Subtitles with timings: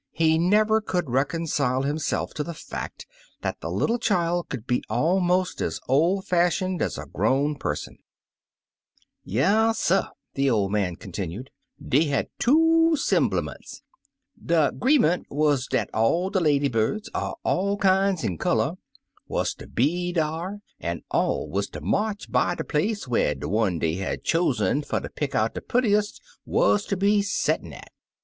[0.13, 3.05] He never could reconcile himself to the fact
[3.41, 7.99] that a little child could be almost as old fashioned as a grown person.
[9.25, 10.11] 139 Uncle Remus Returns ^'Yasser!
[10.33, 11.51] the old man continued,
[11.87, 13.83] "dey had two 'semblements,
[14.43, 18.77] De Agreement wu« dat all de lady birds, er all kin's an' color,
[19.29, 23.77] wnz ter be dar, an' all wnz ter march by de place whar de one
[23.77, 27.91] dey had chosen fer ter pick out de purtiest wuz ter be settin' at.